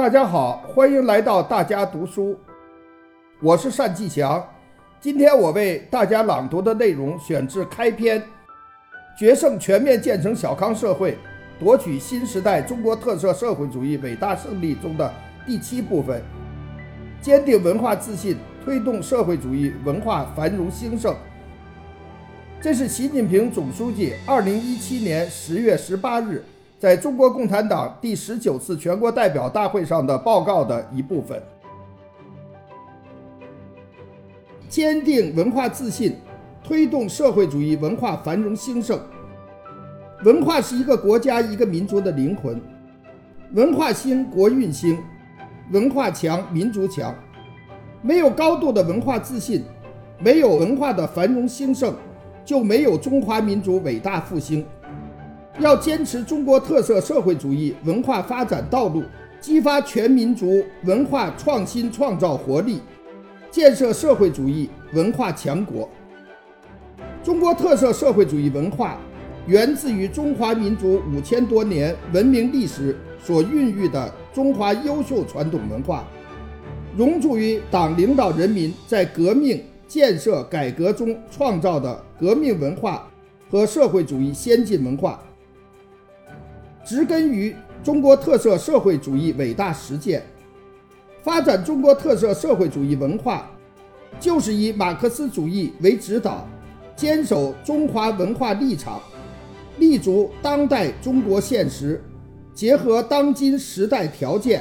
[0.00, 2.34] 大家好，欢迎来到大家读书，
[3.42, 4.42] 我是单霁翔。
[4.98, 8.18] 今天我为大家朗读的内容选自开篇
[9.18, 11.18] 《决胜全面建成小康社会，
[11.58, 15.12] 夺取新时代中国特色社会主义伟大胜利》中的
[15.44, 16.22] 第七部分：
[17.20, 21.14] 坚定文化自信，推动社会主义文化繁荣兴盛。
[22.58, 26.42] 这是习近平总书记二零一七年十月十八日
[26.80, 31.38] 在中国共产党第十九次全国代表大会上的报告的一部分。
[34.66, 36.16] 坚定文化自信，
[36.64, 38.98] 推动社会主义文化繁荣兴盛。
[40.24, 42.58] 文化是一个国家、一个民族的灵魂。
[43.52, 44.96] 文化兴，国运兴；
[45.72, 47.14] 文化强，民族强。
[48.00, 49.62] 没有高度的文化自信，
[50.18, 51.94] 没有文化的繁荣兴盛。
[52.42, 54.64] 就没有中华民族伟大复兴。
[55.60, 59.02] 要坚持中国特色社会主义文化发展道路，
[59.40, 62.80] 激发全民族文化创新创造活力，
[63.50, 65.88] 建设社会主义文化强国。
[67.22, 68.98] 中国特色社会主义文化
[69.46, 76.04] 源自于中华民族五千多年文明历史所孕育的中华优秀传统文化，
[76.96, 79.62] 融铸于党领导人民在革命。
[79.90, 83.10] 建设改革中创造的革命文化
[83.50, 85.20] 和社会主义先进文化，
[86.90, 90.24] 植根于中国特色社会主义伟大实践。
[91.22, 93.46] 发展中国特色社会主义文化，
[94.18, 96.44] 就是以马克思主义为指导，
[96.96, 99.00] 坚守中华文化立场，
[99.78, 102.02] 立足当代中国现实，
[102.52, 104.60] 结合当今时代条件，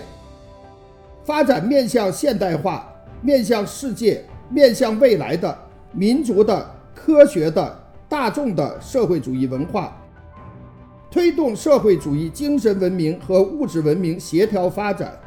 [1.24, 2.88] 发展面向现代化、
[3.24, 4.24] 面向世界。
[4.52, 5.56] 面向未来的
[5.92, 9.96] 民族的科学的大众的社会主义文化，
[11.12, 15.20] 推动社会主义精神文明和物质文明协调发展，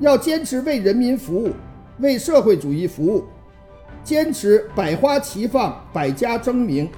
[0.00, 1.52] 要坚持为人民服务，
[1.98, 3.24] 为社会主义服务，
[4.02, 6.88] 坚持百花齐放，百家争鸣，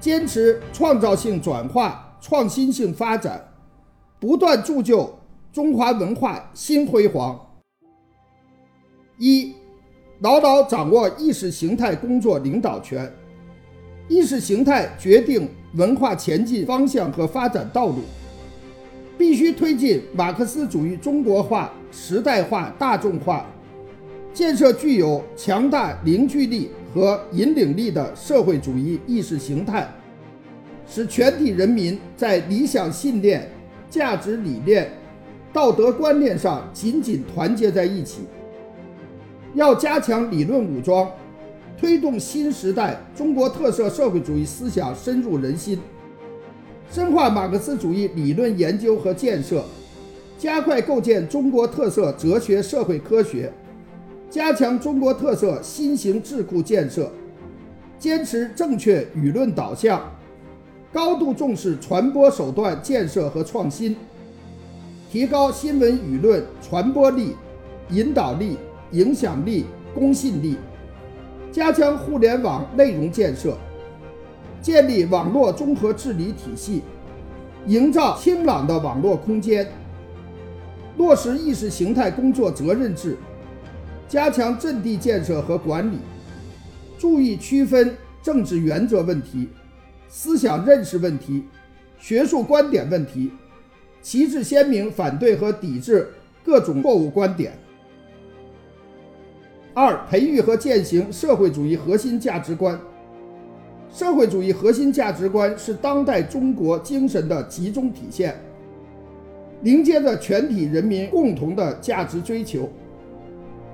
[0.00, 3.42] 坚持创造性转化、创新性发展，
[4.18, 5.16] 不断铸就
[5.52, 7.40] 中华文化新辉煌。
[9.18, 9.54] 一。
[10.20, 13.12] 牢牢掌握意识形态工作领导权，
[14.08, 18.00] 意识形态决定文化前进方向和发展道路，
[19.16, 23.46] 必须推进马克思主义中国化、时代化、大众化，
[24.32, 29.88] 建设具有强大凝聚力和引领力的社会主义意识形态，
[30.86, 33.50] 使全体人民在理想信念、
[33.88, 34.90] 价值理念、
[35.52, 38.20] 道德观念上紧紧团结在一起。
[39.54, 41.08] 要加强理论武装，
[41.84, 45.78] 推动新时代中国特色社会主义思想深入人心，
[46.90, 49.62] 深化马克思主义理论研究和建设，
[50.38, 53.52] 加快构建中国特色哲学社会科学，
[54.30, 57.12] 加强中国特色新型智库建设，
[57.98, 60.10] 坚持正确舆论导向，
[60.90, 63.94] 高度重视传播手段建设和创新，
[65.12, 67.34] 提高新闻舆论传播力、
[67.90, 68.56] 引导力。
[68.92, 70.56] 影响力、公信力，
[71.54, 73.56] 加强互联网内容建设，
[74.60, 76.82] 建立网络综合治理体系，
[77.68, 79.64] 营造清朗的网络空间，
[80.96, 83.16] 落实意识形态工作责任制，
[84.08, 85.98] 加强阵地建设和管理，
[86.98, 89.48] 注意区分政治原则问题、
[90.08, 91.44] 思想认识问题、
[92.00, 93.30] 学术观点问题，
[94.02, 96.12] 旗帜鲜明反对和抵制
[96.44, 97.52] 各种错误观点。
[99.76, 102.78] 二、培育和践行社会主义核心价值观。
[103.92, 108.36] 社会主义核心价值观是当代中国精神的集中体现，
[109.60, 112.68] 凝结着全体人民共同的价值追求。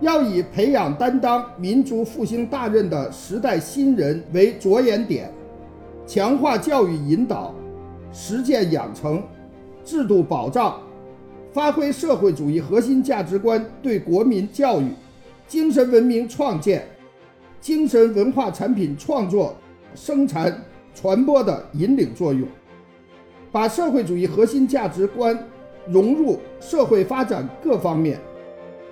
[0.01, 5.31] 要以培养担当民族复兴大任的时代新人为着眼点，
[6.07, 7.55] 强化教育引导、
[8.11, 9.23] 实践养成、
[9.85, 10.81] 制度保障，
[11.53, 14.87] 发挥社会主义核心价值观对国民教育。
[15.51, 16.87] 精神文明创建、
[17.61, 19.53] 精神文化产品创作、
[19.97, 20.63] 生产、
[20.95, 22.47] 传播的引领作用，
[23.51, 25.37] 把社会主义核心价值观
[25.89, 28.17] 融入社会发展各方面，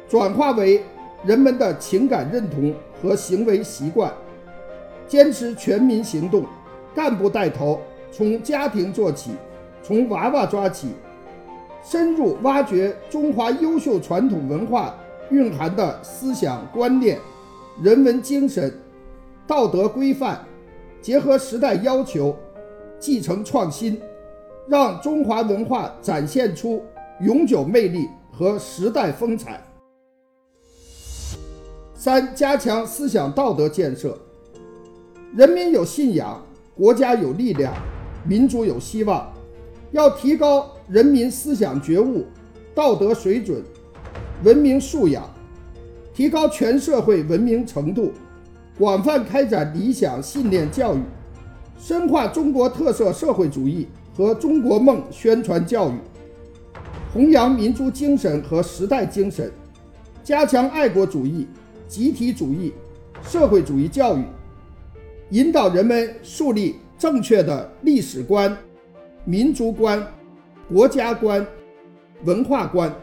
[0.08, 0.82] 转化为
[1.24, 4.12] 人们的情感认同和行为习惯，
[5.06, 6.44] 坚持全民行动、
[6.92, 9.30] 干部带头，从家庭做起，
[9.80, 10.88] 从娃娃抓起，
[11.84, 14.92] 深入挖掘中华优秀传统文化。
[15.30, 17.18] 蕴含的思想观念、
[17.82, 18.72] 人文精神、
[19.46, 20.40] 道德规范，
[21.00, 22.36] 结合时代要求，
[22.98, 24.00] 继承创新，
[24.66, 26.82] 让中华文化展现出
[27.20, 29.62] 永久魅力和时代风采。
[31.94, 34.16] 三、加强思想道德建设。
[35.34, 36.42] 人民有信仰，
[36.74, 37.74] 国家有力量，
[38.26, 39.30] 民族有希望。
[39.90, 42.24] 要提高人民思想觉悟、
[42.74, 43.62] 道德水准、
[44.44, 45.28] 文明素养，
[46.14, 48.12] 提高全社会文明程度，
[48.78, 51.00] 广泛开展理想信念教育，
[51.78, 55.94] 深化中国特色社会主义和中国梦宣传教育，
[57.12, 59.50] 弘扬民族精神和时代精神，
[60.22, 61.46] 加强爱国主义。
[61.88, 62.74] 集体主义、
[63.22, 64.22] 社会主义教育，
[65.30, 68.54] 引导人们树立正确的历史观、
[69.24, 70.06] 民族观、
[70.70, 71.46] 国家观、
[72.24, 72.94] 文化观，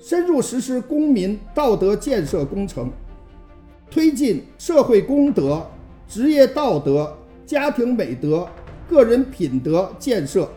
[0.00, 2.90] 深入实施公民道德建设工程，
[3.90, 5.64] 推进社会公德、
[6.08, 8.48] 职业道德、家庭美德、
[8.88, 10.50] 个人品德建设，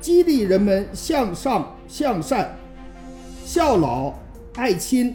[0.00, 2.54] 激励人们向上向善、
[3.44, 4.12] 孝老
[4.54, 5.14] 爱亲。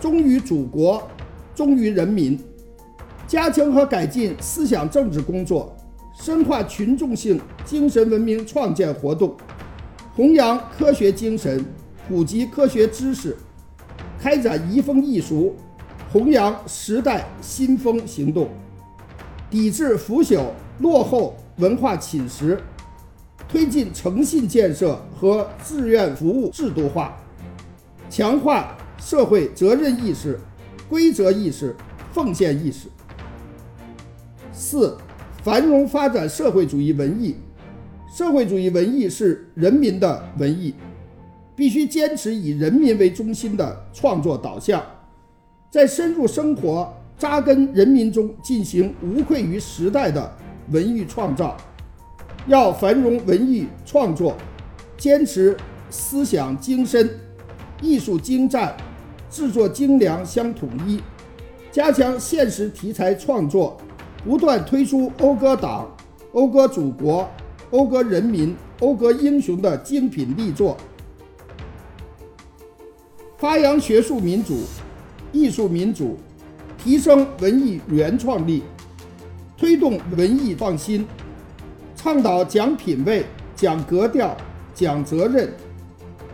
[0.00, 1.00] 忠于祖国，
[1.54, 2.36] 忠于人民，
[3.28, 5.72] 加强和改进思想政治工作，
[6.20, 9.36] 深化群众性精神文明创建活动，
[10.16, 11.64] 弘扬科学精神，
[12.12, 13.34] 普及科学知识，
[14.20, 15.56] 开展移风易俗、
[16.12, 18.50] 弘扬时代新风行动，
[19.48, 20.48] 抵制腐朽
[20.80, 22.58] 落后文化侵蚀，
[23.48, 27.16] 推进诚信建设和志愿服务制度化，
[28.10, 28.76] 强化。
[28.98, 30.38] 社会责任意识、
[30.88, 31.74] 规则意识、
[32.12, 32.88] 奉献意识。
[34.52, 34.96] 四、
[35.42, 37.36] 繁荣发展社会主义文艺。
[38.14, 40.72] 社会主义文艺是人民的文艺，
[41.54, 44.82] 必须坚持以人民为中心的创作导向，
[45.70, 50.32] 在深入生活、扎根人民中进行无愧于时代的
[50.70, 51.56] 文艺创造。
[52.46, 54.36] 要繁荣文艺创作，
[54.96, 55.56] 坚持
[55.90, 57.08] 思想精深、
[57.80, 58.74] 艺术精湛。
[59.30, 61.00] 制作精良相统一，
[61.70, 63.78] 加强现实题材创作，
[64.22, 65.90] 不断推出讴歌党、
[66.34, 67.26] 讴歌祖国、
[67.70, 70.76] 讴歌人民、讴歌英雄的精品力作，
[73.42, 74.60] 发扬学术民主、
[75.32, 76.16] 艺术民主，
[76.78, 78.62] 提升文艺原创力，
[79.56, 81.04] 推动文艺创新，
[81.96, 84.36] 倡导讲品位、讲格调、
[84.76, 85.52] 讲责任，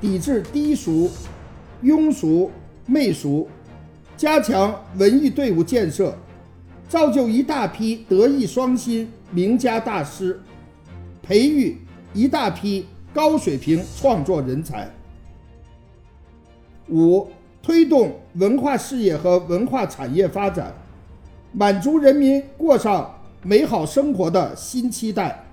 [0.03, 1.11] 抵制低俗、
[1.83, 2.51] 庸俗。
[2.85, 3.49] 媚俗，
[4.17, 6.15] 加强文艺队伍建设，
[6.91, 10.39] 造就一大批德艺双馨名家大师，
[11.23, 11.79] 培育
[12.13, 12.85] 一大批
[13.15, 14.91] 高水平创作人才。
[16.91, 17.27] 五、
[17.63, 20.73] 推动文化事业和文化产业发展，
[21.53, 25.45] 满足人民过上美好生活的新期待，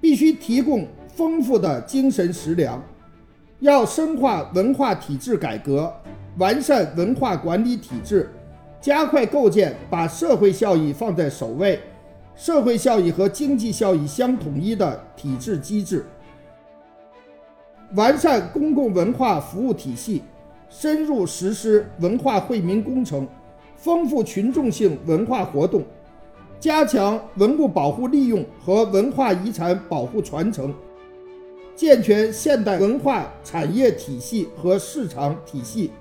[0.00, 2.82] 必须提供丰富的精神食粮。
[3.60, 5.92] 要深化文化体制改革。
[6.38, 8.30] 完善文化管理体制，
[8.78, 11.80] 加快构建把社会效益放在首位、
[12.36, 16.04] 社会效益和经济效益相统一的体制机制。
[17.94, 20.22] 完善公共文化服务体系，
[20.68, 23.26] 深入实施文化惠民工程，
[23.76, 25.82] 丰富群众性文化活动，
[26.58, 30.74] 加强文物保护利用和文化遗产保护传承，
[31.74, 35.92] 健全现代文化产业体系和市场体系。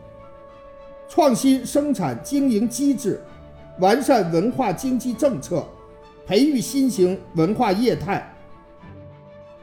[1.08, 3.22] 创新生产经营机制，
[3.80, 5.64] 完善文化经济政策，
[6.26, 8.36] 培育新型文化业态，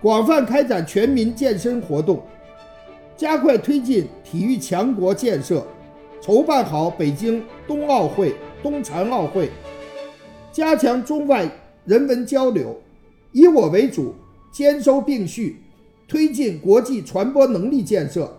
[0.00, 2.22] 广泛开展全民健身活动，
[3.22, 5.64] 加快推进体育强国建设，
[6.20, 9.48] 筹办好北京冬奥会、冬残奥会，
[10.50, 11.48] 加强中外
[11.84, 12.76] 人文交流，
[13.30, 14.12] 以我为主，
[14.50, 15.62] 兼收并蓄，
[16.08, 18.36] 推进国际传播能力建设，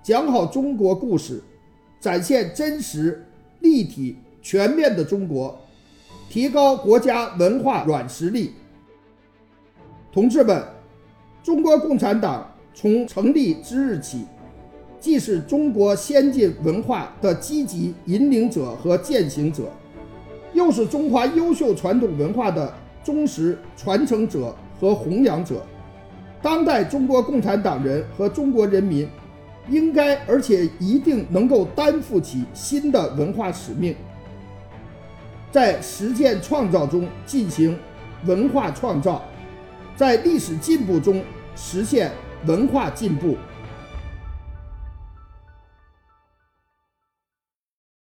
[0.00, 1.42] 讲好中国故事。
[1.98, 3.26] 展现真实、
[3.58, 5.58] 立体、全面的中国，
[6.28, 8.52] 提高国家文化软实力。
[10.12, 10.64] 同志们，
[11.42, 14.24] 中国共产党从成立之日起，
[14.98, 19.70] 既是中国先进文化的积极引领者和践行者，
[20.52, 22.72] 又是中华优秀传统文化的
[23.04, 25.64] 忠实传承者和弘扬者。
[26.42, 29.08] 当代中国共产党人和中国人民。
[29.68, 33.94] 应该而且一定能够担负起新的文化使命，
[35.52, 37.78] 在实践创造中进行
[38.26, 39.22] 文化创造，
[39.94, 41.22] 在历史进步中
[41.54, 42.10] 实现
[42.46, 43.36] 文化进步。